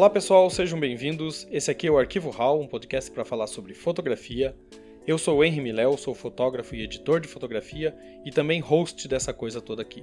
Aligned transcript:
Olá 0.00 0.08
pessoal, 0.08 0.48
sejam 0.48 0.80
bem-vindos. 0.80 1.46
Esse 1.50 1.70
aqui 1.70 1.86
é 1.86 1.90
o 1.90 1.98
Arquivo 1.98 2.34
HAL, 2.34 2.58
um 2.58 2.66
podcast 2.66 3.10
para 3.10 3.22
falar 3.22 3.46
sobre 3.46 3.74
fotografia. 3.74 4.56
Eu 5.06 5.18
sou 5.18 5.36
o 5.36 5.44
Henry 5.44 5.60
Miléo, 5.60 5.94
sou 5.98 6.14
fotógrafo 6.14 6.74
e 6.74 6.82
editor 6.82 7.20
de 7.20 7.28
fotografia 7.28 7.94
e 8.24 8.30
também 8.30 8.60
host 8.60 9.06
dessa 9.06 9.34
coisa 9.34 9.60
toda 9.60 9.82
aqui. 9.82 10.02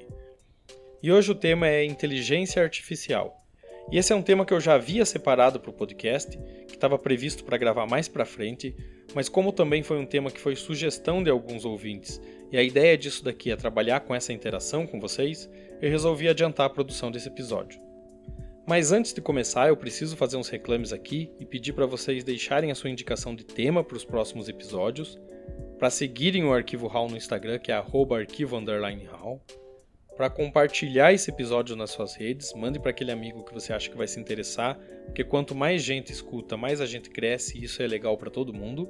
E 1.01 1.11
hoje 1.11 1.31
o 1.31 1.35
tema 1.35 1.67
é 1.67 1.83
inteligência 1.83 2.61
artificial. 2.61 3.43
E 3.91 3.97
esse 3.97 4.13
é 4.13 4.15
um 4.15 4.21
tema 4.21 4.45
que 4.45 4.53
eu 4.53 4.59
já 4.59 4.75
havia 4.75 5.03
separado 5.03 5.59
para 5.59 5.71
o 5.71 5.73
podcast, 5.73 6.37
que 6.67 6.75
estava 6.75 6.99
previsto 6.99 7.43
para 7.43 7.57
gravar 7.57 7.87
mais 7.87 8.07
para 8.07 8.23
frente, 8.23 8.75
mas 9.15 9.27
como 9.27 9.51
também 9.51 9.81
foi 9.81 9.97
um 9.97 10.05
tema 10.05 10.29
que 10.29 10.39
foi 10.39 10.55
sugestão 10.55 11.23
de 11.23 11.31
alguns 11.31 11.65
ouvintes, 11.65 12.21
e 12.51 12.57
a 12.57 12.61
ideia 12.61 12.95
disso 12.95 13.23
daqui 13.23 13.49
é 13.49 13.55
trabalhar 13.55 14.01
com 14.01 14.13
essa 14.13 14.31
interação 14.31 14.85
com 14.85 14.99
vocês, 14.99 15.49
eu 15.81 15.89
resolvi 15.89 16.29
adiantar 16.29 16.67
a 16.67 16.69
produção 16.69 17.09
desse 17.09 17.29
episódio. 17.29 17.86
Mas 18.67 18.91
antes 18.91 19.13
de 19.13 19.21
começar, 19.21 19.69
eu 19.69 19.77
preciso 19.77 20.17
fazer 20.17 20.35
uns 20.35 20.49
reclames 20.49 20.91
aqui 20.91 21.31
e 21.39 21.45
pedir 21.45 21.71
para 21.71 21.85
vocês 21.85 22.25
deixarem 22.25 22.69
a 22.69 22.75
sua 22.75 22.89
indicação 22.89 23.33
de 23.33 23.45
tema 23.45 23.81
para 23.81 23.95
os 23.95 24.03
próximos 24.03 24.49
episódios, 24.49 25.17
para 25.79 25.89
seguirem 25.89 26.43
o 26.43 26.51
Arquivo 26.51 26.89
HAL 26.89 27.07
no 27.07 27.15
Instagram, 27.15 27.59
que 27.59 27.71
é 27.71 27.75
arquivo_hal, 27.75 29.41
para 30.17 30.29
compartilhar 30.29 31.13
esse 31.13 31.31
episódio 31.31 31.77
nas 31.77 31.91
suas 31.91 32.15
redes, 32.15 32.53
mande 32.55 32.77
para 32.77 32.89
aquele 32.89 33.11
amigo 33.11 33.45
que 33.45 33.53
você 33.53 33.71
acha 33.71 33.89
que 33.89 33.95
vai 33.95 34.07
se 34.07 34.19
interessar, 34.19 34.77
porque 35.05 35.23
quanto 35.23 35.55
mais 35.55 35.81
gente 35.81 36.11
escuta, 36.11 36.57
mais 36.57 36.81
a 36.81 36.85
gente 36.85 37.09
cresce 37.09 37.57
e 37.57 37.63
isso 37.63 37.81
é 37.81 37.87
legal 37.87 38.17
para 38.17 38.29
todo 38.29 38.53
mundo. 38.53 38.89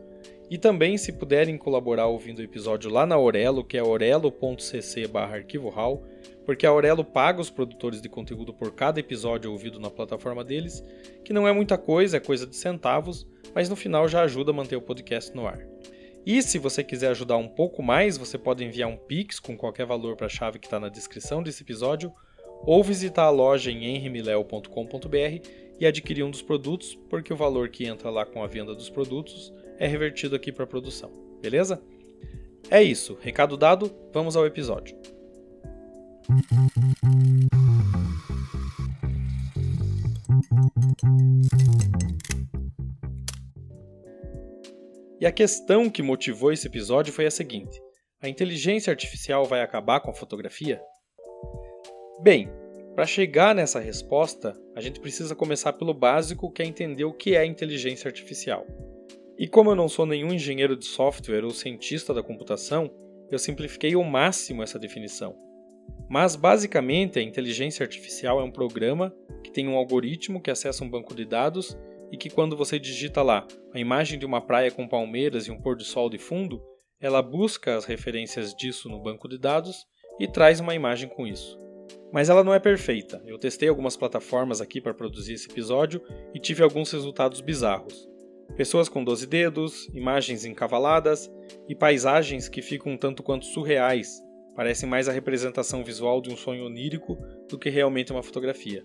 E 0.49 0.57
também, 0.57 0.97
se 0.97 1.11
puderem 1.11 1.55
colaborar 1.55 2.07
ouvindo 2.07 2.39
o 2.39 2.43
episódio 2.43 2.89
lá 2.89 3.05
na 3.05 3.13
Aurelo, 3.13 3.63
que 3.63 3.77
é 3.77 3.83
orelo.cc/arquivohal, 3.83 6.03
porque 6.47 6.65
a 6.65 6.69
Aurelo 6.69 7.03
paga 7.03 7.41
os 7.41 7.49
produtores 7.49 8.01
de 8.01 8.07
conteúdo 8.07 8.53
por 8.53 8.71
cada 8.71 9.01
episódio 9.01 9.51
ouvido 9.51 9.81
na 9.81 9.89
plataforma 9.89 10.45
deles, 10.45 10.81
que 11.25 11.33
não 11.33 11.45
é 11.45 11.51
muita 11.51 11.77
coisa, 11.77 12.15
é 12.15 12.21
coisa 12.21 12.47
de 12.47 12.55
centavos, 12.55 13.27
mas 13.53 13.67
no 13.67 13.75
final 13.75 14.07
já 14.07 14.21
ajuda 14.21 14.51
a 14.51 14.53
manter 14.53 14.77
o 14.77 14.81
podcast 14.81 15.35
no 15.35 15.45
ar. 15.45 15.59
E 16.25 16.41
se 16.41 16.57
você 16.57 16.85
quiser 16.85 17.09
ajudar 17.09 17.35
um 17.35 17.49
pouco 17.49 17.83
mais, 17.83 18.17
você 18.17 18.37
pode 18.37 18.63
enviar 18.63 18.87
um 18.87 18.95
Pix 18.95 19.41
com 19.41 19.57
qualquer 19.57 19.85
valor 19.85 20.15
para 20.15 20.27
a 20.27 20.29
chave 20.29 20.57
que 20.57 20.67
está 20.67 20.79
na 20.79 20.87
descrição 20.87 21.43
desse 21.43 21.63
episódio, 21.63 22.13
ou 22.63 22.81
visitar 22.81 23.23
a 23.23 23.29
loja 23.29 23.69
em 23.69 23.83
henrimileo.com.br 23.83 25.47
e 25.77 25.85
adquirir 25.85 26.23
um 26.23 26.31
dos 26.31 26.41
produtos, 26.41 26.97
porque 27.09 27.33
o 27.33 27.37
valor 27.37 27.67
que 27.67 27.85
entra 27.85 28.09
lá 28.09 28.25
com 28.25 28.41
a 28.41 28.47
venda 28.47 28.73
dos 28.73 28.89
produtos 28.89 29.53
é 29.77 29.85
revertido 29.85 30.33
aqui 30.33 30.53
para 30.53 30.63
a 30.63 30.67
produção, 30.67 31.11
beleza? 31.41 31.83
É 32.71 32.81
isso, 32.81 33.17
recado 33.19 33.57
dado, 33.57 33.93
vamos 34.13 34.37
ao 34.37 34.45
episódio. 34.45 35.16
E 45.19 45.25
a 45.25 45.31
questão 45.31 45.89
que 45.89 46.03
motivou 46.03 46.51
esse 46.51 46.67
episódio 46.67 47.13
foi 47.13 47.25
a 47.25 47.31
seguinte: 47.31 47.81
a 48.21 48.27
inteligência 48.27 48.91
artificial 48.91 49.45
vai 49.45 49.61
acabar 49.61 50.01
com 50.01 50.11
a 50.11 50.13
fotografia? 50.13 50.81
Bem, 52.21 52.49
para 52.93 53.05
chegar 53.05 53.55
nessa 53.55 53.79
resposta, 53.79 54.53
a 54.75 54.81
gente 54.81 54.99
precisa 54.99 55.33
começar 55.33 55.71
pelo 55.73 55.93
básico, 55.93 56.51
que 56.51 56.61
é 56.61 56.65
entender 56.65 57.05
o 57.05 57.13
que 57.13 57.37
é 57.37 57.45
inteligência 57.45 58.09
artificial. 58.09 58.67
E 59.39 59.47
como 59.47 59.69
eu 59.69 59.75
não 59.75 59.87
sou 59.87 60.05
nenhum 60.05 60.33
engenheiro 60.33 60.75
de 60.75 60.83
software 60.83 61.45
ou 61.45 61.51
cientista 61.51 62.13
da 62.13 62.21
computação, 62.21 62.91
eu 63.31 63.39
simplifiquei 63.39 63.93
ao 63.93 64.03
máximo 64.03 64.61
essa 64.61 64.77
definição. 64.77 65.46
Mas 66.09 66.35
basicamente 66.35 67.19
a 67.19 67.21
inteligência 67.21 67.83
artificial 67.83 68.39
é 68.39 68.43
um 68.43 68.51
programa 68.51 69.13
que 69.43 69.51
tem 69.51 69.67
um 69.67 69.75
algoritmo 69.75 70.41
que 70.41 70.51
acessa 70.51 70.83
um 70.83 70.89
banco 70.89 71.13
de 71.13 71.25
dados 71.25 71.77
e 72.11 72.17
que 72.17 72.29
quando 72.29 72.55
você 72.55 72.79
digita 72.79 73.21
lá 73.21 73.45
a 73.73 73.79
imagem 73.79 74.17
de 74.17 74.25
uma 74.25 74.41
praia 74.41 74.71
com 74.71 74.87
palmeiras 74.87 75.47
e 75.47 75.51
um 75.51 75.59
pôr 75.59 75.75
do 75.75 75.83
sol 75.83 76.09
de 76.09 76.17
fundo, 76.17 76.61
ela 76.99 77.21
busca 77.21 77.75
as 77.75 77.85
referências 77.85 78.53
disso 78.53 78.89
no 78.89 79.01
banco 79.01 79.27
de 79.27 79.37
dados 79.37 79.85
e 80.19 80.27
traz 80.27 80.59
uma 80.59 80.73
imagem 80.73 81.09
com 81.09 81.27
isso. 81.27 81.59
Mas 82.11 82.29
ela 82.29 82.43
não 82.43 82.53
é 82.53 82.59
perfeita. 82.59 83.21
Eu 83.25 83.37
testei 83.37 83.69
algumas 83.69 83.97
plataformas 83.97 84.61
aqui 84.61 84.79
para 84.79 84.93
produzir 84.93 85.33
esse 85.33 85.49
episódio 85.49 86.01
e 86.33 86.39
tive 86.39 86.63
alguns 86.63 86.91
resultados 86.91 87.41
bizarros. 87.41 88.07
Pessoas 88.55 88.87
com 88.87 89.03
12 89.03 89.27
dedos, 89.27 89.87
imagens 89.93 90.45
encavaladas 90.45 91.29
e 91.67 91.75
paisagens 91.75 92.47
que 92.47 92.61
ficam 92.61 92.93
um 92.93 92.97
tanto 92.97 93.21
quanto 93.21 93.45
surreais, 93.45 94.21
parecem 94.57 94.89
mais 94.89 95.07
a 95.07 95.11
representação 95.11 95.83
visual 95.83 96.19
de 96.19 96.31
um 96.31 96.35
sonho 96.35 96.65
onírico 96.65 97.15
do 97.47 97.59
que 97.59 97.69
realmente 97.69 98.11
uma 98.11 98.23
fotografia. 98.23 98.83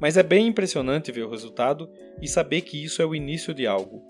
Mas 0.00 0.16
é 0.16 0.22
bem 0.22 0.46
impressionante 0.46 1.10
ver 1.10 1.24
o 1.24 1.28
resultado 1.28 1.90
e 2.22 2.28
saber 2.28 2.60
que 2.60 2.82
isso 2.82 3.02
é 3.02 3.04
o 3.04 3.12
início 3.12 3.52
de 3.52 3.66
algo. 3.66 4.00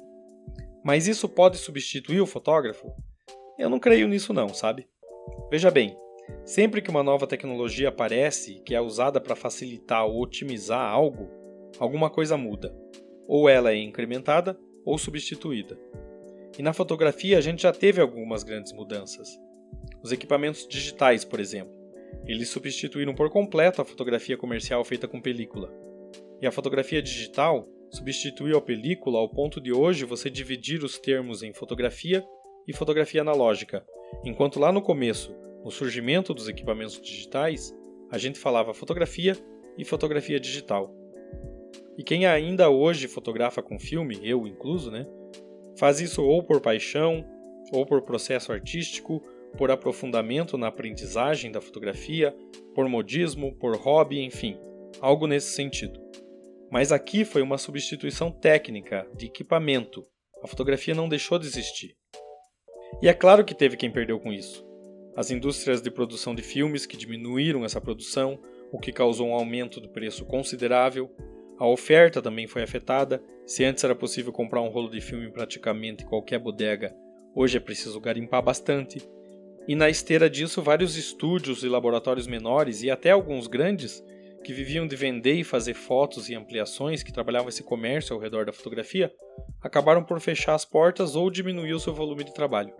Mas 0.84 1.08
isso 1.08 1.30
pode 1.30 1.56
substituir 1.56 2.20
o 2.20 2.26
fotógrafo? 2.26 2.92
Eu 3.58 3.70
não 3.70 3.80
creio 3.80 4.06
nisso 4.06 4.34
não, 4.34 4.50
sabe? 4.50 4.86
Veja 5.50 5.70
bem, 5.70 5.96
sempre 6.44 6.82
que 6.82 6.90
uma 6.90 7.02
nova 7.02 7.26
tecnologia 7.26 7.88
aparece 7.88 8.60
que 8.60 8.74
é 8.74 8.80
usada 8.80 9.18
para 9.18 9.34
facilitar 9.34 10.04
ou 10.04 10.20
otimizar 10.20 10.92
algo, 10.92 11.30
alguma 11.78 12.10
coisa 12.10 12.36
muda. 12.36 12.76
Ou 13.26 13.48
ela 13.48 13.72
é 13.72 13.76
incrementada 13.76 14.60
ou 14.84 14.98
substituída. 14.98 15.80
E 16.58 16.62
na 16.62 16.74
fotografia 16.74 17.38
a 17.38 17.40
gente 17.40 17.62
já 17.62 17.72
teve 17.72 17.98
algumas 17.98 18.42
grandes 18.42 18.74
mudanças. 18.74 19.45
Os 20.06 20.12
equipamentos 20.12 20.68
digitais, 20.68 21.24
por 21.24 21.40
exemplo. 21.40 21.74
Eles 22.24 22.48
substituíram 22.48 23.12
por 23.12 23.28
completo 23.28 23.82
a 23.82 23.84
fotografia 23.84 24.36
comercial 24.36 24.84
feita 24.84 25.08
com 25.08 25.20
película. 25.20 25.68
E 26.40 26.46
a 26.46 26.52
fotografia 26.52 27.02
digital 27.02 27.68
substituiu 27.90 28.56
a 28.56 28.62
película 28.62 29.18
ao 29.18 29.28
ponto 29.28 29.60
de 29.60 29.72
hoje 29.72 30.04
você 30.04 30.30
dividir 30.30 30.84
os 30.84 30.96
termos 30.96 31.42
em 31.42 31.52
fotografia 31.52 32.24
e 32.68 32.72
fotografia 32.72 33.20
analógica, 33.20 33.84
enquanto 34.24 34.60
lá 34.60 34.70
no 34.70 34.80
começo, 34.80 35.34
no 35.64 35.72
surgimento 35.72 36.32
dos 36.32 36.48
equipamentos 36.48 37.00
digitais, 37.00 37.74
a 38.08 38.16
gente 38.16 38.38
falava 38.38 38.72
fotografia 38.72 39.36
e 39.76 39.84
fotografia 39.84 40.38
digital. 40.38 40.94
E 41.98 42.04
quem 42.04 42.26
ainda 42.26 42.70
hoje 42.70 43.08
fotografa 43.08 43.60
com 43.60 43.76
filme, 43.76 44.20
eu 44.22 44.46
incluso, 44.46 44.88
né, 44.88 45.04
faz 45.76 45.98
isso 46.00 46.22
ou 46.22 46.44
por 46.44 46.60
paixão, 46.60 47.26
ou 47.72 47.84
por 47.84 48.02
processo 48.02 48.52
artístico, 48.52 49.20
por 49.56 49.70
aprofundamento 49.70 50.58
na 50.58 50.68
aprendizagem 50.68 51.50
da 51.50 51.60
fotografia, 51.60 52.34
por 52.74 52.88
modismo, 52.88 53.54
por 53.54 53.76
hobby, 53.76 54.20
enfim, 54.20 54.58
algo 55.00 55.26
nesse 55.26 55.52
sentido. 55.52 56.00
Mas 56.70 56.92
aqui 56.92 57.24
foi 57.24 57.42
uma 57.42 57.58
substituição 57.58 58.30
técnica, 58.30 59.06
de 59.16 59.26
equipamento. 59.26 60.04
A 60.42 60.46
fotografia 60.46 60.94
não 60.94 61.08
deixou 61.08 61.38
de 61.38 61.46
existir. 61.46 61.96
E 63.00 63.08
é 63.08 63.14
claro 63.14 63.44
que 63.44 63.54
teve 63.54 63.76
quem 63.76 63.90
perdeu 63.90 64.18
com 64.18 64.32
isso. 64.32 64.66
As 65.16 65.30
indústrias 65.30 65.80
de 65.80 65.90
produção 65.90 66.34
de 66.34 66.42
filmes 66.42 66.84
que 66.84 66.96
diminuíram 66.96 67.64
essa 67.64 67.80
produção, 67.80 68.38
o 68.70 68.78
que 68.78 68.92
causou 68.92 69.28
um 69.28 69.34
aumento 69.34 69.80
do 69.80 69.88
preço 69.88 70.24
considerável. 70.24 71.10
A 71.58 71.66
oferta 71.66 72.20
também 72.20 72.46
foi 72.46 72.62
afetada. 72.62 73.22
Se 73.46 73.64
antes 73.64 73.82
era 73.82 73.94
possível 73.94 74.32
comprar 74.32 74.60
um 74.60 74.68
rolo 74.68 74.90
de 74.90 75.00
filme 75.00 75.26
em 75.26 75.32
praticamente 75.32 76.04
qualquer 76.04 76.38
bodega, 76.38 76.94
hoje 77.34 77.56
é 77.56 77.60
preciso 77.60 78.00
garimpar 78.00 78.42
bastante. 78.42 79.00
E 79.68 79.74
na 79.74 79.90
esteira 79.90 80.30
disso, 80.30 80.62
vários 80.62 80.96
estúdios 80.96 81.62
e 81.64 81.68
laboratórios 81.68 82.26
menores 82.26 82.82
e 82.82 82.90
até 82.90 83.10
alguns 83.10 83.46
grandes 83.46 84.02
que 84.44 84.52
viviam 84.52 84.86
de 84.86 84.94
vender 84.94 85.34
e 85.34 85.42
fazer 85.42 85.74
fotos 85.74 86.28
e 86.28 86.34
ampliações, 86.36 87.02
que 87.02 87.12
trabalhavam 87.12 87.48
esse 87.48 87.64
comércio 87.64 88.14
ao 88.14 88.20
redor 88.20 88.46
da 88.46 88.52
fotografia, 88.52 89.12
acabaram 89.60 90.04
por 90.04 90.20
fechar 90.20 90.54
as 90.54 90.64
portas 90.64 91.16
ou 91.16 91.28
diminuir 91.28 91.72
o 91.72 91.80
seu 91.80 91.92
volume 91.92 92.22
de 92.22 92.32
trabalho. 92.32 92.72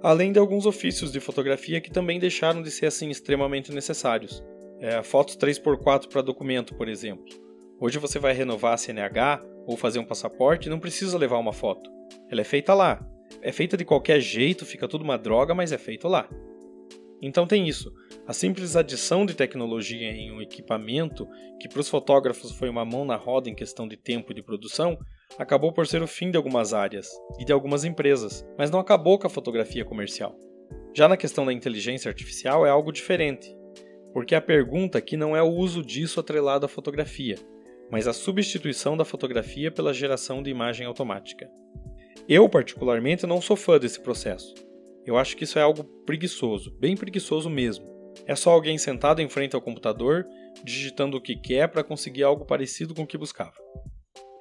Além 0.00 0.30
de 0.30 0.38
alguns 0.38 0.64
ofícios 0.64 1.10
de 1.10 1.18
fotografia 1.18 1.80
que 1.80 1.90
também 1.90 2.20
deixaram 2.20 2.62
de 2.62 2.70
ser 2.70 2.86
assim 2.86 3.10
extremamente 3.10 3.72
necessários. 3.72 4.44
É, 4.78 5.02
fotos 5.02 5.36
3x4 5.36 6.06
para 6.06 6.22
documento, 6.22 6.72
por 6.76 6.88
exemplo. 6.88 7.34
Hoje 7.80 7.98
você 7.98 8.20
vai 8.20 8.32
renovar 8.32 8.74
a 8.74 8.76
CNH 8.76 9.42
ou 9.66 9.76
fazer 9.76 9.98
um 9.98 10.04
passaporte 10.04 10.68
e 10.68 10.70
não 10.70 10.78
precisa 10.78 11.18
levar 11.18 11.38
uma 11.38 11.52
foto. 11.52 11.90
Ela 12.30 12.42
é 12.42 12.44
feita 12.44 12.74
lá, 12.74 13.04
é 13.42 13.52
feita 13.52 13.76
de 13.76 13.84
qualquer 13.84 14.20
jeito, 14.20 14.66
fica 14.66 14.88
tudo 14.88 15.04
uma 15.04 15.18
droga, 15.18 15.54
mas 15.54 15.72
é 15.72 15.78
feito 15.78 16.08
lá. 16.08 16.28
Então 17.20 17.46
tem 17.46 17.68
isso. 17.68 17.92
A 18.26 18.32
simples 18.32 18.76
adição 18.76 19.26
de 19.26 19.34
tecnologia 19.34 20.10
em 20.10 20.30
um 20.30 20.40
equipamento, 20.40 21.26
que 21.60 21.68
para 21.68 21.80
os 21.80 21.88
fotógrafos 21.88 22.52
foi 22.52 22.68
uma 22.68 22.84
mão 22.84 23.04
na 23.04 23.16
roda 23.16 23.50
em 23.50 23.54
questão 23.54 23.88
de 23.88 23.96
tempo 23.96 24.32
de 24.32 24.42
produção, 24.42 24.98
acabou 25.38 25.72
por 25.72 25.86
ser 25.86 26.02
o 26.02 26.06
fim 26.06 26.30
de 26.30 26.36
algumas 26.36 26.72
áreas 26.72 27.08
e 27.38 27.44
de 27.44 27.52
algumas 27.52 27.84
empresas, 27.84 28.46
mas 28.56 28.70
não 28.70 28.78
acabou 28.78 29.18
com 29.18 29.26
a 29.26 29.30
fotografia 29.30 29.84
comercial. 29.84 30.38
Já 30.94 31.08
na 31.08 31.16
questão 31.16 31.44
da 31.44 31.52
inteligência 31.52 32.08
artificial 32.08 32.64
é 32.66 32.70
algo 32.70 32.92
diferente, 32.92 33.54
porque 34.12 34.34
a 34.34 34.40
pergunta 34.40 34.98
aqui 34.98 35.16
não 35.16 35.36
é 35.36 35.42
o 35.42 35.52
uso 35.52 35.82
disso 35.82 36.20
atrelado 36.20 36.66
à 36.66 36.68
fotografia, 36.68 37.36
mas 37.90 38.06
a 38.06 38.12
substituição 38.12 38.96
da 38.96 39.04
fotografia 39.04 39.70
pela 39.70 39.94
geração 39.94 40.42
de 40.42 40.50
imagem 40.50 40.86
automática. 40.86 41.50
Eu, 42.28 42.46
particularmente, 42.46 43.26
não 43.26 43.40
sou 43.40 43.56
fã 43.56 43.78
desse 43.78 43.98
processo. 43.98 44.54
Eu 45.06 45.16
acho 45.16 45.34
que 45.34 45.44
isso 45.44 45.58
é 45.58 45.62
algo 45.62 45.82
preguiçoso, 46.04 46.70
bem 46.78 46.94
preguiçoso 46.94 47.48
mesmo. 47.48 47.88
É 48.26 48.36
só 48.36 48.50
alguém 48.50 48.76
sentado 48.76 49.22
em 49.22 49.28
frente 49.30 49.56
ao 49.56 49.62
computador, 49.62 50.26
digitando 50.62 51.16
o 51.16 51.22
que 51.22 51.34
quer 51.34 51.68
para 51.68 51.82
conseguir 51.82 52.24
algo 52.24 52.44
parecido 52.44 52.94
com 52.94 53.04
o 53.04 53.06
que 53.06 53.16
buscava. 53.16 53.54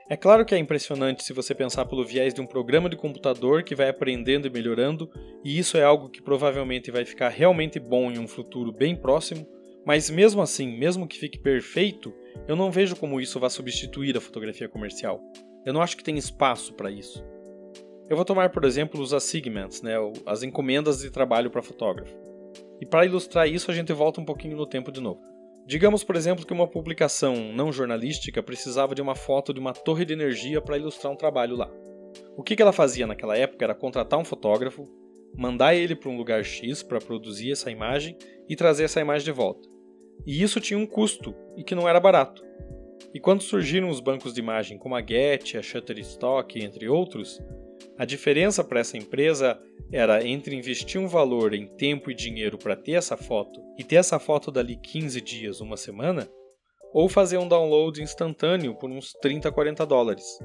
É 0.10 0.18
claro 0.18 0.44
que 0.46 0.54
é 0.54 0.58
impressionante 0.58 1.24
se 1.24 1.32
você 1.32 1.56
pensar 1.56 1.86
pelo 1.86 2.06
viés 2.06 2.34
de 2.34 2.42
um 2.42 2.46
programa 2.46 2.90
de 2.90 2.98
computador 2.98 3.64
que 3.64 3.76
vai 3.76 3.88
aprendendo 3.88 4.48
e 4.48 4.50
melhorando, 4.50 5.10
e 5.42 5.58
isso 5.58 5.78
é 5.78 5.84
algo 5.84 6.10
que 6.10 6.22
provavelmente 6.22 6.92
vai 6.92 7.06
ficar 7.06 7.30
realmente 7.30 7.80
bom 7.80 8.12
em 8.12 8.20
um 8.20 8.28
futuro 8.28 8.74
bem 8.74 8.98
próximo, 8.98 9.48
mas 9.86 10.10
mesmo 10.10 10.42
assim, 10.42 10.78
mesmo 10.78 11.08
que 11.08 11.18
fique 11.18 11.40
perfeito, 11.40 12.14
eu 12.50 12.56
não 12.58 12.70
vejo 12.70 12.98
como 12.98 13.22
isso 13.22 13.40
vá 13.40 13.50
substituir 13.50 14.18
a 14.18 14.22
fotografia 14.22 14.68
comercial. 14.68 15.22
Eu 15.66 15.72
não 15.72 15.82
acho 15.82 15.96
que 15.96 16.04
tem 16.04 16.18
espaço 16.18 16.74
para 16.74 16.92
isso. 16.92 17.24
Eu 18.10 18.16
vou 18.16 18.24
tomar, 18.24 18.50
por 18.52 18.64
exemplo, 18.64 19.02
os 19.02 19.14
assignments, 19.14 19.82
né, 19.82 19.96
as 20.26 20.42
encomendas 20.42 21.00
de 21.00 21.12
trabalho 21.12 21.50
para 21.50 21.62
fotógrafo. 21.62 22.16
E 22.80 22.86
para 22.86 23.06
ilustrar 23.06 23.50
isso, 23.50 23.70
a 23.70 23.74
gente 23.74 23.92
volta 23.92 24.22
um 24.22 24.26
pouquinho 24.26 24.56
no 24.56 24.66
tempo 24.66 24.92
de 24.92 25.02
novo. 25.02 25.20
Digamos, 25.66 26.06
por 26.06 26.16
exemplo, 26.16 26.46
que 26.46 26.54
uma 26.54 26.68
publicação 26.68 27.36
não 27.54 27.74
jornalística 27.74 28.42
precisava 28.42 28.96
de 28.96 29.02
uma 29.02 29.16
foto 29.16 29.54
de 29.54 29.60
uma 29.60 29.74
torre 29.74 30.06
de 30.06 30.14
energia 30.14 30.62
para 30.62 30.78
ilustrar 30.78 31.12
um 31.12 31.18
trabalho 31.18 31.58
lá. 31.58 31.70
O 32.38 32.44
que 32.44 32.62
ela 32.62 32.72
fazia 32.72 33.06
naquela 33.06 33.38
época 33.38 33.66
era 33.66 33.76
contratar 33.76 34.18
um 34.18 34.24
fotógrafo, 34.24 34.88
mandar 35.36 35.76
ele 35.76 35.94
para 35.94 36.10
um 36.10 36.16
lugar 36.16 36.46
X 36.46 36.82
para 36.82 37.00
produzir 37.00 37.52
essa 37.52 37.70
imagem 37.70 38.18
e 38.48 38.56
trazer 38.56 38.86
essa 38.86 39.02
imagem 39.02 39.26
de 39.26 39.32
volta. 39.34 39.68
E 40.26 40.42
isso 40.42 40.62
tinha 40.62 40.80
um 40.80 40.88
custo 40.88 41.36
e 41.58 41.64
que 41.64 41.76
não 41.76 41.90
era 41.90 42.00
barato. 42.00 42.42
E 43.14 43.20
quando 43.20 43.44
surgiram 43.44 43.90
os 43.90 44.00
bancos 44.00 44.34
de 44.34 44.40
imagem 44.40 44.78
como 44.78 44.96
a 44.96 45.02
Getty, 45.02 45.58
a 45.58 45.62
Shutterstock, 45.62 46.64
entre 46.64 46.88
outros, 46.88 47.42
a 47.98 48.06
diferença 48.06 48.64
para 48.64 48.80
essa 48.80 48.96
empresa 48.96 49.60
era 49.92 50.24
entre 50.26 50.56
investir 50.56 51.02
um 51.02 51.08
valor 51.08 51.56
em 51.56 51.66
tempo 51.66 52.12
e 52.12 52.14
dinheiro 52.14 52.58
para 52.58 52.76
ter 52.76 52.92
essa 52.92 53.18
foto 53.18 53.60
e 53.76 53.84
ter 53.84 53.96
essa 53.96 54.20
foto 54.20 54.52
dali 54.52 54.76
15 54.76 55.20
dias, 55.20 55.62
uma 55.62 55.76
semana, 55.76 56.30
ou 56.94 57.10
fazer 57.10 57.40
um 57.40 57.48
download 57.48 58.02
instantâneo 58.02 58.76
por 58.76 58.90
uns 58.90 59.14
30, 59.14 59.52
40 59.52 59.86
dólares. 59.86 60.40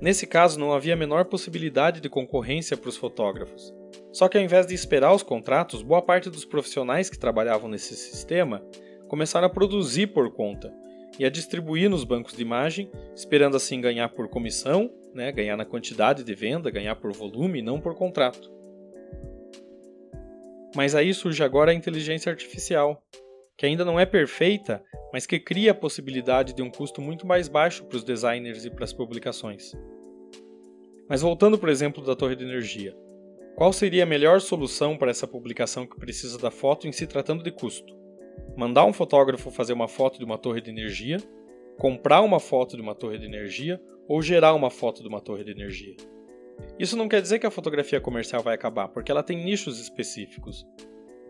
Nesse 0.00 0.26
caso, 0.26 0.58
não 0.58 0.72
havia 0.72 0.94
a 0.94 0.96
menor 0.96 1.26
possibilidade 1.26 2.00
de 2.00 2.08
concorrência 2.08 2.76
para 2.76 2.88
os 2.88 2.96
fotógrafos. 2.96 3.72
Só 4.12 4.28
que 4.28 4.36
ao 4.36 4.42
invés 4.42 4.66
de 4.66 4.74
esperar 4.74 5.14
os 5.14 5.22
contratos, 5.22 5.82
boa 5.82 6.02
parte 6.02 6.28
dos 6.28 6.44
profissionais 6.44 7.08
que 7.08 7.18
trabalhavam 7.18 7.70
nesse 7.70 7.94
sistema 7.94 8.64
começaram 9.06 9.46
a 9.46 9.50
produzir 9.50 10.08
por 10.08 10.32
conta 10.32 10.72
e 11.18 11.24
a 11.24 11.30
distribuir 11.30 11.88
nos 11.88 12.02
bancos 12.02 12.34
de 12.34 12.42
imagem, 12.42 12.90
esperando 13.14 13.56
assim 13.56 13.80
ganhar 13.80 14.08
por 14.08 14.28
comissão 14.28 14.90
né, 15.14 15.32
ganhar 15.32 15.56
na 15.56 15.64
quantidade 15.64 16.24
de 16.24 16.34
venda, 16.34 16.70
ganhar 16.70 16.96
por 16.96 17.12
volume, 17.12 17.62
não 17.62 17.80
por 17.80 17.94
contrato. 17.94 18.50
Mas 20.74 20.94
aí 20.94 21.12
surge 21.12 21.42
agora 21.42 21.72
a 21.72 21.74
inteligência 21.74 22.30
artificial, 22.30 23.02
que 23.56 23.66
ainda 23.66 23.84
não 23.84 23.98
é 23.98 24.06
perfeita, 24.06 24.82
mas 25.12 25.26
que 25.26 25.38
cria 25.38 25.72
a 25.72 25.74
possibilidade 25.74 26.54
de 26.54 26.62
um 26.62 26.70
custo 26.70 27.02
muito 27.02 27.26
mais 27.26 27.48
baixo 27.48 27.84
para 27.84 27.96
os 27.96 28.04
designers 28.04 28.64
e 28.64 28.70
para 28.70 28.84
as 28.84 28.92
publicações. 28.92 29.72
Mas 31.08 31.22
voltando 31.22 31.60
o 31.60 31.68
exemplo 31.68 32.04
da 32.04 32.14
torre 32.14 32.36
de 32.36 32.44
energia, 32.44 32.96
qual 33.56 33.72
seria 33.72 34.04
a 34.04 34.06
melhor 34.06 34.40
solução 34.40 34.96
para 34.96 35.10
essa 35.10 35.26
publicação 35.26 35.86
que 35.86 35.98
precisa 35.98 36.38
da 36.38 36.50
foto 36.50 36.86
em 36.86 36.92
se 36.92 37.06
tratando 37.06 37.42
de 37.42 37.50
custo? 37.50 37.94
Mandar 38.56 38.84
um 38.84 38.92
fotógrafo 38.92 39.50
fazer 39.50 39.72
uma 39.72 39.88
foto 39.88 40.18
de 40.18 40.24
uma 40.24 40.38
torre 40.38 40.60
de 40.60 40.70
energia, 40.70 41.18
comprar 41.76 42.22
uma 42.22 42.38
foto 42.40 42.76
de 42.76 42.82
uma 42.82 42.94
torre 42.94 43.18
de 43.18 43.26
energia 43.26 43.80
ou 44.10 44.20
gerar 44.20 44.54
uma 44.54 44.70
foto 44.70 45.02
de 45.02 45.08
uma 45.08 45.20
torre 45.20 45.44
de 45.44 45.52
energia. 45.52 45.94
Isso 46.80 46.96
não 46.96 47.08
quer 47.08 47.22
dizer 47.22 47.38
que 47.38 47.46
a 47.46 47.50
fotografia 47.50 48.00
comercial 48.00 48.42
vai 48.42 48.56
acabar, 48.56 48.88
porque 48.88 49.08
ela 49.08 49.22
tem 49.22 49.36
nichos 49.36 49.78
específicos. 49.78 50.66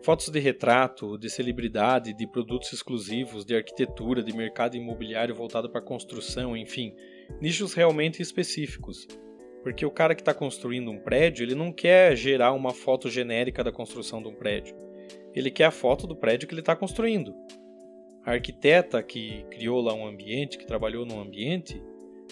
Fotos 0.03 0.29
de 0.29 0.39
retrato, 0.39 1.15
de 1.15 1.29
celebridade, 1.29 2.11
de 2.11 2.25
produtos 2.25 2.73
exclusivos, 2.73 3.45
de 3.45 3.55
arquitetura, 3.55 4.23
de 4.23 4.35
mercado 4.35 4.75
imobiliário 4.75 5.35
voltado 5.35 5.69
para 5.69 5.79
construção, 5.79 6.57
enfim, 6.57 6.95
nichos 7.39 7.75
realmente 7.75 8.19
específicos. 8.19 9.07
Porque 9.61 9.85
o 9.85 9.91
cara 9.91 10.15
que 10.15 10.21
está 10.21 10.33
construindo 10.33 10.89
um 10.89 10.97
prédio, 10.97 11.43
ele 11.43 11.53
não 11.53 11.71
quer 11.71 12.15
gerar 12.15 12.51
uma 12.51 12.73
foto 12.73 13.11
genérica 13.11 13.63
da 13.63 13.71
construção 13.71 14.23
de 14.23 14.27
um 14.27 14.33
prédio. 14.33 14.75
Ele 15.35 15.51
quer 15.51 15.65
a 15.65 15.71
foto 15.71 16.07
do 16.07 16.15
prédio 16.15 16.47
que 16.47 16.53
ele 16.55 16.61
está 16.61 16.75
construindo. 16.75 17.31
A 18.25 18.31
arquiteta 18.31 19.03
que 19.03 19.45
criou 19.51 19.81
lá 19.81 19.93
um 19.93 20.07
ambiente, 20.07 20.57
que 20.57 20.65
trabalhou 20.65 21.05
num 21.05 21.21
ambiente, 21.21 21.79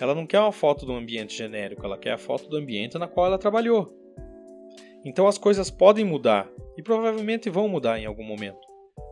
ela 0.04 0.16
não 0.16 0.26
quer 0.26 0.40
uma 0.40 0.52
foto 0.52 0.86
do 0.86 0.94
ambiente 0.94 1.38
genérico, 1.38 1.86
ela 1.86 1.98
quer 1.98 2.12
a 2.12 2.18
foto 2.18 2.48
do 2.48 2.58
ambiente 2.58 2.98
na 2.98 3.08
qual 3.08 3.28
ela 3.28 3.38
trabalhou. 3.38 3.88
Então 5.06 5.28
as 5.28 5.38
coisas 5.38 5.70
podem 5.70 6.04
mudar 6.04 6.50
e 6.78 6.84
provavelmente 6.84 7.50
vão 7.50 7.68
mudar 7.68 8.00
em 8.00 8.06
algum 8.06 8.24
momento, 8.24 8.60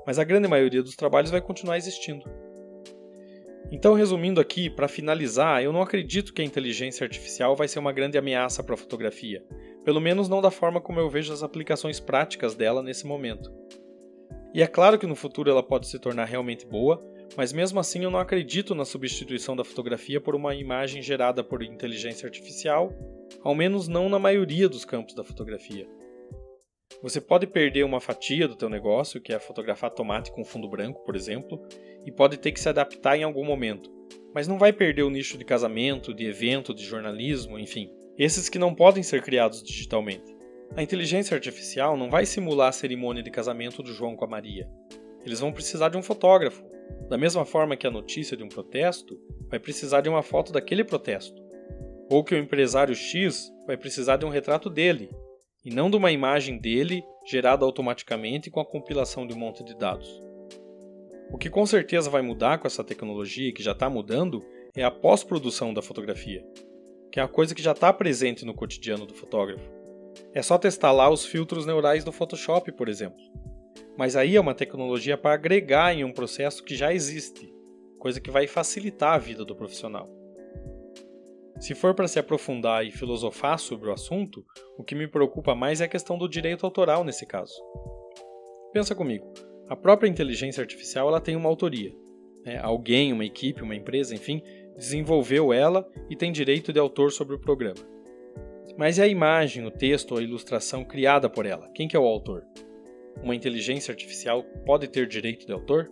mas 0.06 0.20
a 0.20 0.24
grande 0.24 0.48
maioria 0.48 0.84
dos 0.84 0.96
trabalhos 0.96 1.32
vai 1.32 1.42
continuar 1.42 1.78
existindo. 1.78 2.24
Então, 3.70 3.94
resumindo 3.94 4.40
aqui, 4.40 4.70
para 4.70 4.88
finalizar, 4.88 5.62
eu 5.62 5.74
não 5.74 5.82
acredito 5.82 6.34
que 6.34 6.42
a 6.42 6.46
inteligência 6.46 7.04
artificial 7.04 7.54
vai 7.54 7.68
ser 7.68 7.80
uma 7.80 7.92
grande 7.92 8.18
ameaça 8.18 8.64
para 8.64 8.76
a 8.76 8.78
fotografia, 8.78 9.44
pelo 9.84 10.00
menos 10.00 10.30
não 10.30 10.42
da 10.42 10.50
forma 10.50 10.80
como 10.80 11.02
eu 11.02 11.10
vejo 11.10 11.34
as 11.34 11.44
aplicações 11.44 12.00
práticas 12.00 12.56
dela 12.56 12.82
nesse 12.82 13.06
momento. 13.06 13.52
E 14.54 14.62
é 14.62 14.68
claro 14.68 14.98
que 14.98 15.06
no 15.06 15.16
futuro 15.16 15.50
ela 15.50 15.62
pode 15.62 15.88
se 15.88 16.00
tornar 16.00 16.26
realmente 16.26 16.66
boa, 16.66 17.04
mas 17.36 17.52
mesmo 17.52 17.80
assim 17.80 18.04
eu 18.04 18.12
não 18.12 18.20
acredito 18.20 18.74
na 18.74 18.86
substituição 18.86 19.56
da 19.56 19.64
fotografia 19.64 20.22
por 20.22 20.36
uma 20.36 20.56
imagem 20.56 21.02
gerada 21.02 21.44
por 21.44 21.64
inteligência 21.64 22.26
artificial, 22.26 22.94
ao 23.42 23.54
menos 23.54 23.88
não 23.88 24.10
na 24.10 24.20
maioria 24.20 24.70
dos 24.70 24.86
campos 24.86 25.14
da 25.14 25.24
fotografia. 25.24 25.88
Você 27.04 27.22
pode 27.22 27.46
perder 27.46 27.84
uma 27.84 28.00
fatia 28.00 28.48
do 28.48 28.56
teu 28.56 28.70
negócio, 28.70 29.22
que 29.22 29.34
é 29.34 29.40
fotografar 29.40 29.92
tomate 29.92 30.32
com 30.32 30.44
fundo 30.44 30.68
branco, 30.68 31.04
por 31.04 31.16
exemplo, 31.16 31.62
e 32.06 32.12
pode 32.12 32.38
ter 32.38 32.52
que 32.52 32.60
se 32.60 32.70
adaptar 32.70 33.18
em 33.18 33.24
algum 33.24 33.46
momento, 33.46 33.92
mas 34.34 34.48
não 34.48 34.58
vai 34.58 34.72
perder 34.74 35.04
o 35.04 35.10
nicho 35.10 35.38
de 35.38 35.46
casamento, 35.46 36.14
de 36.14 36.26
evento, 36.26 36.74
de 36.74 36.84
jornalismo, 36.84 37.60
enfim, 37.60 37.92
esses 38.18 38.50
que 38.50 38.58
não 38.58 38.74
podem 38.74 39.04
ser 39.04 39.22
criados 39.22 39.62
digitalmente. 39.62 40.36
A 40.76 40.82
inteligência 40.82 41.36
artificial 41.36 41.96
não 41.96 42.10
vai 42.10 42.26
simular 42.26 42.70
a 42.70 42.74
cerimônia 42.74 43.24
de 43.24 43.32
casamento 43.32 43.84
do 43.84 43.94
João 43.94 44.16
com 44.16 44.26
a 44.26 44.28
Maria. 44.28 44.68
Eles 45.26 45.40
vão 45.40 45.52
precisar 45.52 45.90
de 45.90 45.98
um 45.98 46.04
fotógrafo, 46.04 46.64
da 47.10 47.18
mesma 47.18 47.46
forma 47.46 47.78
que 47.78 47.88
a 47.88 47.92
notícia 47.92 48.36
de 48.36 48.44
um 48.44 48.50
protesto 48.50 49.20
vai 49.50 49.60
precisar 49.60 50.02
de 50.02 50.10
uma 50.10 50.22
foto 50.22 50.52
daquele 50.52 50.84
protesto, 50.84 51.42
ou 52.10 52.24
que 52.24 52.36
o 52.36 52.38
empresário 52.38 52.96
X 52.96 53.52
vai 53.66 53.78
precisar 53.78 54.18
de 54.18 54.26
um 54.26 54.30
retrato 54.30 54.70
dele, 54.70 55.10
e 55.64 55.70
não 55.70 55.90
de 55.90 55.98
uma 55.98 56.12
imagem 56.12 56.58
dele 56.58 57.04
gerada 57.26 57.66
automaticamente 57.66 58.50
com 58.50 58.60
a 58.60 58.66
compilação 58.66 59.28
de 59.28 59.34
um 59.34 59.38
monte 59.38 59.64
de 59.64 59.76
dados. 59.76 60.22
O 61.30 61.38
que 61.38 61.50
com 61.50 61.66
certeza 61.66 62.10
vai 62.10 62.22
mudar 62.22 62.58
com 62.58 62.68
essa 62.68 62.84
tecnologia, 62.84 63.54
que 63.54 63.64
já 63.64 63.74
está 63.74 63.90
mudando, 63.90 64.46
é 64.76 64.84
a 64.84 64.92
pós-produção 64.92 65.74
da 65.74 65.82
fotografia, 65.82 66.46
que 67.12 67.20
é 67.20 67.24
a 67.24 67.28
coisa 67.28 67.54
que 67.54 67.62
já 67.62 67.72
está 67.72 67.92
presente 67.92 68.46
no 68.46 68.54
cotidiano 68.54 69.06
do 69.06 69.14
fotógrafo. 69.14 69.70
É 70.34 70.42
só 70.42 70.58
testar 70.58 70.92
lá 70.92 71.10
os 71.10 71.26
filtros 71.26 71.66
neurais 71.66 72.04
do 72.04 72.12
Photoshop, 72.12 72.72
por 72.72 72.88
exemplo. 72.88 73.20
Mas 73.98 74.16
aí 74.16 74.36
é 74.36 74.42
uma 74.42 74.54
tecnologia 74.54 75.18
para 75.18 75.34
agregar 75.34 75.94
em 75.94 76.04
um 76.04 76.12
processo 76.12 76.64
que 76.64 76.76
já 76.76 76.94
existe, 76.94 77.54
coisa 78.00 78.22
que 78.22 78.32
vai 78.32 78.48
facilitar 78.48 79.14
a 79.14 79.18
vida 79.18 79.44
do 79.44 79.56
profissional. 79.56 80.10
Se 81.60 81.74
for 81.74 81.96
para 81.96 82.08
se 82.08 82.20
aprofundar 82.20 82.86
e 82.86 82.92
filosofar 82.92 83.58
sobre 83.58 83.90
o 83.90 83.94
assunto, 83.94 84.46
o 84.78 84.84
que 84.84 84.94
me 84.94 85.08
preocupa 85.08 85.56
mais 85.56 85.82
é 85.82 85.86
a 85.86 85.90
questão 85.90 86.18
do 86.18 86.30
direito 86.30 86.66
autoral 86.66 87.04
nesse 87.04 87.26
caso. 87.26 87.56
Pensa 88.72 88.94
comigo, 88.94 89.34
a 89.68 89.76
própria 89.76 90.08
inteligência 90.08 90.62
artificial 90.62 91.08
ela 91.08 91.20
tem 91.20 91.36
uma 91.36 91.50
autoria. 91.50 91.92
Né? 92.46 92.60
Alguém, 92.62 93.12
uma 93.12 93.26
equipe, 93.26 93.64
uma 93.64 93.76
empresa, 93.76 94.14
enfim, 94.14 94.42
desenvolveu 94.78 95.52
ela 95.52 95.90
e 96.10 96.16
tem 96.16 96.32
direito 96.32 96.72
de 96.72 96.80
autor 96.80 97.12
sobre 97.12 97.36
o 97.36 97.40
programa. 97.40 97.98
Mas 98.78 99.00
e 99.00 99.02
a 99.02 99.08
imagem, 99.08 99.66
o 99.66 99.72
texto 99.72 100.12
ou 100.12 100.20
a 100.20 100.24
ilustração 100.24 100.86
criada 100.86 101.28
por 101.28 101.48
ela? 101.48 101.68
Quem 101.74 101.88
que 101.88 101.98
é 101.98 102.00
o 102.00 102.06
autor? 102.06 102.46
Uma 103.24 103.36
inteligência 103.36 103.92
artificial 103.92 104.44
pode 104.66 104.88
ter 104.88 105.08
direito 105.08 105.46
de 105.46 105.54
autor? 105.54 105.90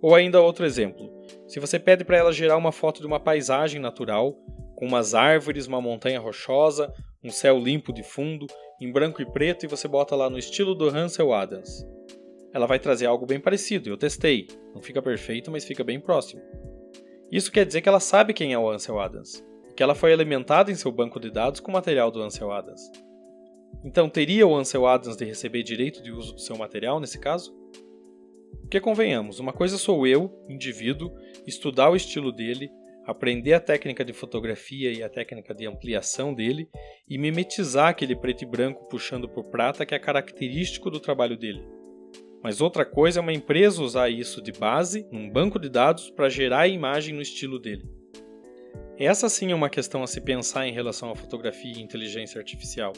Ou 0.00 0.14
ainda 0.14 0.40
outro 0.40 0.64
exemplo: 0.64 1.10
se 1.46 1.60
você 1.60 1.78
pede 1.78 2.04
para 2.04 2.16
ela 2.16 2.32
gerar 2.32 2.56
uma 2.56 2.72
foto 2.72 3.00
de 3.00 3.06
uma 3.06 3.20
paisagem 3.20 3.80
natural, 3.80 4.36
com 4.76 4.86
umas 4.86 5.14
árvores, 5.14 5.66
uma 5.66 5.80
montanha 5.80 6.20
rochosa, 6.20 6.92
um 7.22 7.30
céu 7.30 7.58
limpo 7.58 7.92
de 7.92 8.02
fundo, 8.02 8.46
em 8.80 8.90
branco 8.90 9.20
e 9.20 9.26
preto, 9.26 9.66
e 9.66 9.68
você 9.68 9.86
bota 9.86 10.16
lá 10.16 10.30
no 10.30 10.38
estilo 10.38 10.74
do 10.74 10.88
Hansel 10.88 11.32
Adams. 11.32 11.86
Ela 12.52 12.66
vai 12.66 12.78
trazer 12.78 13.06
algo 13.06 13.26
bem 13.26 13.38
parecido, 13.38 13.90
eu 13.90 13.96
testei. 13.96 14.48
Não 14.74 14.82
fica 14.82 15.00
perfeito, 15.02 15.50
mas 15.50 15.64
fica 15.64 15.84
bem 15.84 16.00
próximo. 16.00 16.42
Isso 17.30 17.52
quer 17.52 17.64
dizer 17.64 17.80
que 17.80 17.88
ela 17.88 18.00
sabe 18.00 18.32
quem 18.32 18.52
é 18.52 18.58
o 18.58 18.68
Ansel 18.68 18.98
Adams, 18.98 19.44
que 19.76 19.82
ela 19.82 19.94
foi 19.94 20.12
alimentada 20.12 20.70
em 20.70 20.74
seu 20.74 20.90
banco 20.90 21.20
de 21.20 21.30
dados 21.30 21.60
com 21.60 21.70
material 21.70 22.10
do 22.10 22.20
Ansel 22.20 22.50
Adams. 22.50 22.90
Então, 23.84 24.08
teria 24.08 24.46
o 24.46 24.56
Ansel 24.56 24.86
Adams 24.86 25.16
de 25.16 25.24
receber 25.24 25.62
direito 25.62 26.02
de 26.02 26.12
uso 26.12 26.34
do 26.34 26.40
seu 26.40 26.56
material 26.56 27.00
nesse 27.00 27.18
caso? 27.18 27.54
Porque 28.60 28.80
convenhamos, 28.80 29.40
uma 29.40 29.52
coisa 29.52 29.76
sou 29.78 30.06
eu, 30.06 30.32
indivíduo, 30.48 31.12
estudar 31.46 31.90
o 31.90 31.96
estilo 31.96 32.30
dele, 32.30 32.70
aprender 33.04 33.52
a 33.54 33.60
técnica 33.60 34.04
de 34.04 34.12
fotografia 34.12 34.92
e 34.92 35.02
a 35.02 35.08
técnica 35.08 35.54
de 35.54 35.66
ampliação 35.66 36.32
dele 36.32 36.68
e 37.08 37.18
mimetizar 37.18 37.88
aquele 37.88 38.14
preto 38.14 38.42
e 38.42 38.46
branco 38.46 38.86
puxando 38.88 39.28
por 39.28 39.44
prata 39.44 39.84
que 39.84 39.94
é 39.94 39.98
característico 39.98 40.90
do 40.90 41.00
trabalho 41.00 41.36
dele. 41.36 41.66
Mas 42.42 42.60
outra 42.60 42.86
coisa 42.86 43.18
é 43.18 43.22
uma 43.22 43.32
empresa 43.32 43.82
usar 43.82 44.08
isso 44.08 44.40
de 44.40 44.52
base 44.52 45.06
num 45.10 45.28
banco 45.28 45.58
de 45.58 45.68
dados 45.68 46.10
para 46.10 46.28
gerar 46.28 46.60
a 46.60 46.68
imagem 46.68 47.14
no 47.14 47.20
estilo 47.20 47.58
dele. 47.58 47.84
Essa 48.96 49.28
sim 49.28 49.50
é 49.50 49.54
uma 49.54 49.68
questão 49.68 50.02
a 50.02 50.06
se 50.06 50.20
pensar 50.20 50.66
em 50.66 50.72
relação 50.72 51.10
à 51.10 51.16
fotografia 51.16 51.72
e 51.76 51.82
inteligência 51.82 52.38
artificial. 52.38 52.92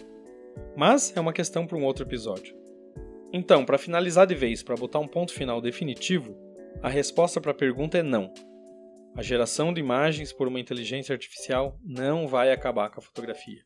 Mas 0.77 1.15
é 1.17 1.21
uma 1.21 1.33
questão 1.33 1.67
para 1.67 1.77
um 1.77 1.85
outro 1.85 2.05
episódio. 2.05 2.57
Então, 3.33 3.65
para 3.65 3.79
finalizar 3.79 4.27
de 4.27 4.35
vez, 4.35 4.63
para 4.63 4.77
botar 4.77 4.99
um 4.99 5.09
ponto 5.09 5.33
final 5.33 5.61
definitivo, 5.61 6.37
a 6.83 6.89
resposta 6.89 7.41
para 7.41 7.53
a 7.53 7.55
pergunta 7.55 7.99
é 7.99 8.03
não. 8.03 8.33
A 9.17 9.23
geração 9.23 9.73
de 9.73 9.81
imagens 9.81 10.33
por 10.33 10.49
uma 10.49 10.61
inteligência 10.61 11.13
artificial 11.13 11.79
não 11.85 12.27
vai 12.27 12.53
acabar 12.53 12.91
com 12.91 13.01
a 13.01 13.03
fotografia. 13.03 13.63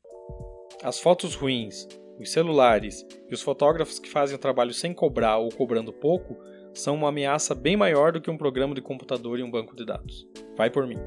As 0.82 1.00
fotos 1.00 1.34
ruins, 1.34 1.86
os 2.18 2.30
celulares 2.30 3.06
e 3.28 3.34
os 3.34 3.42
fotógrafos 3.42 3.98
que 3.98 4.08
fazem 4.08 4.36
o 4.36 4.40
trabalho 4.40 4.72
sem 4.72 4.92
cobrar 4.92 5.38
ou 5.38 5.50
cobrando 5.50 5.92
pouco 5.92 6.36
são 6.74 6.94
uma 6.94 7.08
ameaça 7.08 7.54
bem 7.54 7.76
maior 7.76 8.12
do 8.12 8.20
que 8.20 8.30
um 8.30 8.36
programa 8.36 8.74
de 8.74 8.82
computador 8.82 9.38
e 9.38 9.42
um 9.42 9.50
banco 9.50 9.74
de 9.74 9.84
dados. 9.84 10.26
Vai 10.56 10.70
por 10.70 10.86
mim. 10.86 10.98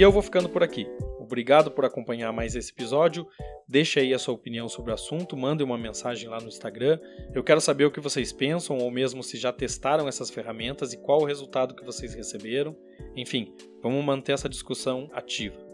E 0.00 0.02
eu 0.02 0.10
vou 0.10 0.22
ficando 0.22 0.48
por 0.48 0.62
aqui. 0.62 0.86
Obrigado 1.18 1.70
por 1.70 1.84
acompanhar 1.84 2.32
mais 2.32 2.54
esse 2.54 2.72
episódio. 2.72 3.28
Deixe 3.68 4.00
aí 4.00 4.14
a 4.14 4.18
sua 4.18 4.32
opinião 4.32 4.66
sobre 4.66 4.92
o 4.92 4.94
assunto, 4.94 5.36
mande 5.36 5.62
uma 5.62 5.76
mensagem 5.76 6.26
lá 6.26 6.40
no 6.40 6.48
Instagram. 6.48 6.98
Eu 7.34 7.44
quero 7.44 7.60
saber 7.60 7.84
o 7.84 7.90
que 7.90 8.00
vocês 8.00 8.32
pensam 8.32 8.78
ou 8.78 8.90
mesmo 8.90 9.22
se 9.22 9.36
já 9.36 9.52
testaram 9.52 10.08
essas 10.08 10.30
ferramentas 10.30 10.94
e 10.94 10.96
qual 10.96 11.20
o 11.20 11.26
resultado 11.26 11.74
que 11.74 11.84
vocês 11.84 12.14
receberam. 12.14 12.74
Enfim, 13.14 13.54
vamos 13.82 14.02
manter 14.02 14.32
essa 14.32 14.48
discussão 14.48 15.10
ativa. 15.12 15.69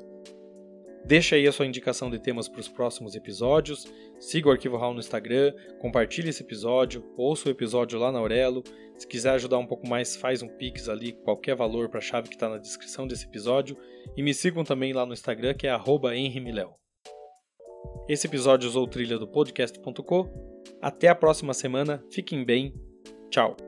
Deixe 1.06 1.36
aí 1.36 1.46
a 1.46 1.52
sua 1.52 1.66
indicação 1.66 2.10
de 2.10 2.18
temas 2.18 2.48
para 2.48 2.60
os 2.60 2.68
próximos 2.68 3.14
episódios. 3.14 3.86
Siga 4.18 4.48
o 4.48 4.50
Arquivo 4.50 4.76
RAW 4.76 4.92
no 4.92 4.98
Instagram, 4.98 5.54
compartilhe 5.78 6.30
esse 6.30 6.42
episódio, 6.42 7.04
ouça 7.16 7.48
o 7.48 7.52
episódio 7.52 7.96
lá 7.96 8.10
na 8.10 8.18
Aurelo. 8.18 8.64
Se 8.96 9.06
quiser 9.06 9.30
ajudar 9.30 9.58
um 9.58 9.66
pouco 9.66 9.86
mais, 9.86 10.16
faz 10.16 10.42
um 10.42 10.48
pix 10.48 10.88
ali, 10.88 11.12
qualquer 11.12 11.54
valor 11.54 11.88
para 11.88 11.98
a 11.98 12.02
chave 12.02 12.28
que 12.28 12.34
está 12.34 12.48
na 12.48 12.58
descrição 12.58 13.06
desse 13.06 13.24
episódio. 13.26 13.76
E 14.16 14.22
me 14.22 14.34
sigam 14.34 14.64
também 14.64 14.92
lá 14.92 15.06
no 15.06 15.12
Instagram, 15.12 15.54
que 15.54 15.68
é 15.68 15.78
henrimiléo. 16.16 16.74
Esse 18.08 18.26
episódio 18.26 18.68
usou 18.68 18.88
trilha 18.88 19.16
do 19.16 19.28
podcast.com. 19.28 20.64
Até 20.82 21.08
a 21.08 21.14
próxima 21.14 21.54
semana, 21.54 22.04
fiquem 22.10 22.44
bem, 22.44 22.74
tchau! 23.30 23.65